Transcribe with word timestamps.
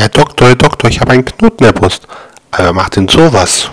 Herr 0.00 0.08
Doktor, 0.08 0.48
Herr 0.48 0.56
Doktor, 0.56 0.88
ich 0.88 0.98
habe 0.98 1.12
einen 1.12 1.26
Knoten 1.26 1.62
in 1.62 1.74
der 1.74 1.78
Brust. 1.78 2.08
Aber 2.52 2.64
wer 2.64 2.72
macht 2.72 2.96
denn 2.96 3.06
sowas? 3.06 3.70